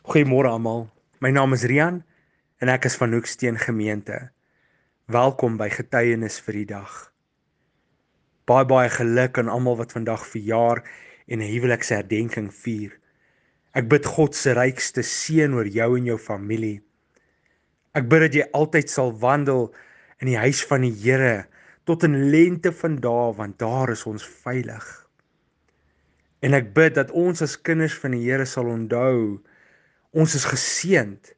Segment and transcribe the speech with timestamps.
[0.00, 0.86] Goeiemôre almal.
[1.20, 1.98] My naam is Rian
[2.64, 4.30] en ek is van Hoeksteen Gemeente.
[5.12, 6.94] Welkom by Getuienis vir die dag.
[8.48, 10.80] Baie baie geluk aan almal wat vandag verjaar
[11.28, 12.96] en 'n huweliksherdenking vier.
[13.76, 16.80] Ek bid God se rykste seën oor jou en jou familie.
[17.92, 19.68] Ek bid dat jy altyd sal wandel
[20.24, 21.44] in die huis van die Here
[21.84, 25.06] tot in lente van dae want daar is ons veilig.
[26.40, 29.44] En ek bid dat ons as kinders van die Here sal onthou
[30.10, 31.36] Ons is geseënd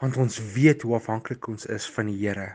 [0.00, 2.54] want ons weet hoe afhanklik ons is van die Here.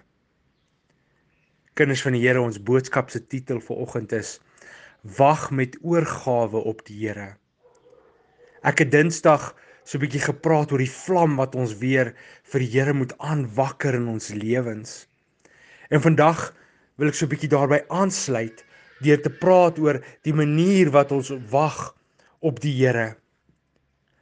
[1.77, 4.39] Kinders van die Here, ons boodskap se titel vir oggend is
[5.17, 7.35] Wag met oorgawe op die Here.
[8.65, 9.51] Ek het Dinsdag
[9.85, 13.93] so 'n bietjie gepraat oor die vlam wat ons weer vir die Here moet aanwakker
[13.93, 15.05] in ons lewens.
[15.93, 16.55] En vandag
[16.97, 18.65] wil ek so 'n bietjie daarbey aansluit
[19.01, 21.93] deur te praat oor die manier wat ons wag
[22.41, 23.20] op die Here.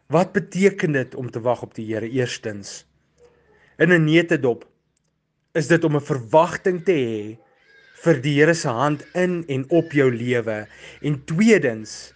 [0.09, 2.87] Wat beteken dit om te wag op die Here eerstens?
[3.77, 4.65] In 'n netedop
[5.53, 7.37] is dit om 'n verwagting te hê
[8.03, 10.67] vir die Here se hand in en op jou lewe
[11.01, 12.13] en tweedens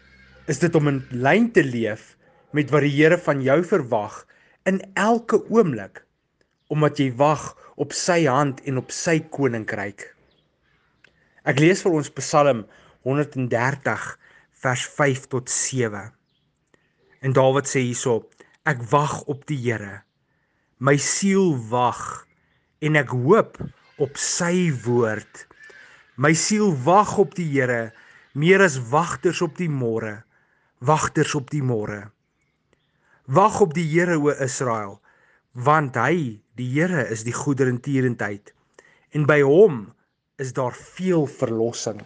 [0.47, 2.17] is dit om in lyn te leef
[2.51, 4.25] met wat die Here van jou verwag
[4.65, 6.01] in elke oomblik
[6.67, 10.15] omdat jy wag op sy hand en op sy koninkryk.
[11.45, 12.65] Ek lees vir ons Psalm
[13.03, 14.19] 130
[14.51, 16.09] vers 5 tot 7.
[17.23, 18.25] En Dawid sê hierso:
[18.67, 20.01] Ek wag op die Here.
[20.83, 22.27] My siel wag
[22.83, 23.61] en ek hoop
[24.03, 25.45] op sy woord.
[26.19, 27.93] My siel wag op die Here
[28.35, 30.17] meer as wagters op die môre.
[30.83, 32.09] Wagters op die môre.
[33.31, 34.99] Wag op die Here o Israel,
[35.55, 38.51] want hy, die Here is die goederentierendheid
[39.15, 39.85] en by hom
[40.41, 42.01] is daar veel verlossing.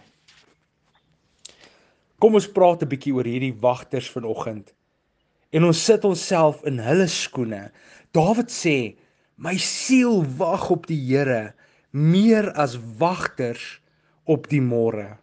[2.22, 4.77] Kom ons praat 'n bietjie oor hierdie wagters vanoggend
[5.50, 7.68] en ons sit onsself in hulle skoene.
[8.16, 8.96] Dawid sê,
[9.36, 11.54] "My siel wag op die Here
[11.92, 13.80] meer as wagters
[14.26, 15.18] op die môre."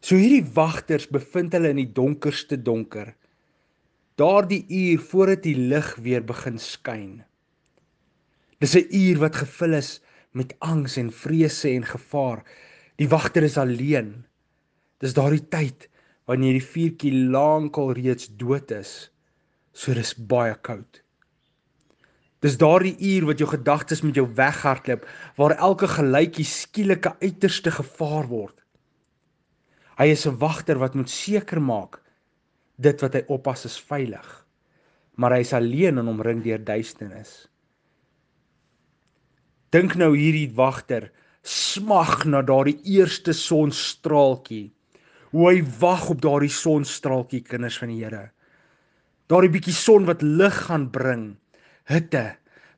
[0.00, 3.14] So hierdie wagters bevind hulle in die donkerste donker.
[4.16, 7.24] Daardie uur voordat die lig weer begin skyn.
[8.60, 10.00] Dis 'n uur wat gevul is
[10.32, 12.44] met angs en vrese en gevaar.
[12.96, 14.24] Die wagter is alleen.
[15.00, 15.88] Dis daardie tyd
[16.26, 19.10] wanneer die vuurtjie lankal reeds dood is.
[19.72, 21.02] So dis baie koud.
[22.44, 25.06] Dis daardie uur wat jou gedagtes met jou weghardloop
[25.38, 28.58] waar elke geluidjie skielike uiterste gevaar word.
[29.96, 32.02] Hy is 'n wagter wat moet seker maak
[32.76, 34.46] dit wat hy oppas is veilig.
[35.16, 37.48] Maar hy is alleen en omring deur duisternis.
[39.72, 41.10] Dink nou hierdie wagter
[41.42, 44.75] smag na daardie eerste sonstraaltjie
[45.36, 48.30] hoe hy wag op daardie sonstraaltjie kinders van die Here.
[49.28, 51.26] Daardie bietjie son wat lig gaan bring,
[51.90, 52.30] hitte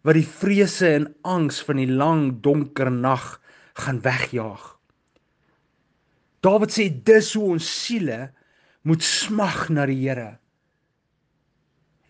[0.07, 3.37] wat die vrese en angs van die lang donker nag
[3.79, 4.65] gaan wegjaag.
[6.43, 8.29] Dawid sê dis hoe ons siele
[8.89, 10.33] moet smag na die Here.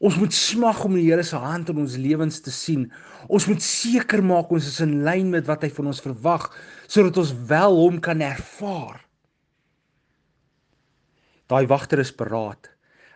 [0.01, 2.87] Ons moet smag om die Here se hand in ons lewens te sien.
[3.29, 6.49] Ons moet seker maak ons is in lyn met wat hy van ons verwag
[6.87, 9.03] sodat ons wel hom kan ervaar.
[11.49, 12.69] Daai wagter is paraat.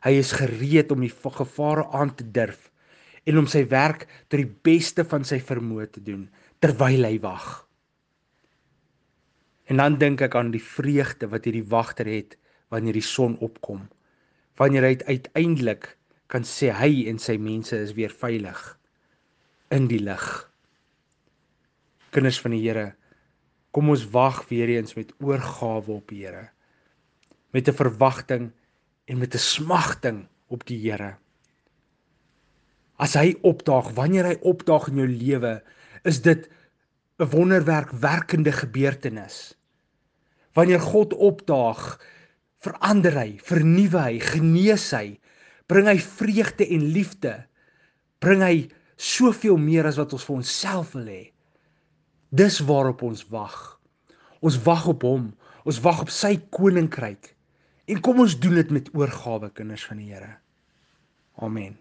[0.02, 2.70] Hy is gereed om die gevare aan te durf
[3.28, 6.24] en om sy werk tot die beste van sy vermoë te doen
[6.64, 7.48] terwyl hy wag.
[9.70, 12.34] En dan dink ek aan die vreugde wat hierdie wagter het
[12.72, 13.84] wanneer die son opkom.
[14.58, 15.92] Wanneer hy uiteindelik
[16.32, 18.58] kan sê hy en sy mense is weer veilig
[19.72, 20.24] in die lig.
[22.12, 22.90] Kinders van die Here,
[23.72, 26.50] kom ons wag weer eens met oorgawe op die Here
[27.52, 28.50] met 'n verwagting
[29.04, 31.16] en met 'n smagting op die Here.
[32.96, 35.62] As hy opdaag, wanneer hy opdaag in jou lewe,
[36.04, 36.48] is dit
[37.18, 39.54] 'n wonderwerk werkende gebeurtenis.
[40.52, 42.00] Wanneer God opdaag,
[42.60, 45.20] verander hy, vernuwe hy, genees hy,
[45.66, 47.46] bring hy vreugde en liefde,
[48.18, 51.32] bring hy soveel meer as wat ons vir onsself wil hê.
[52.30, 53.80] Dis waarop ons wag.
[54.40, 55.32] Ons wag op hom.
[55.64, 57.34] Ons wag op sy koninkryk.
[57.92, 60.30] En kom ons doen dit met oorgawe kinders van die Here.
[61.44, 61.74] Amen.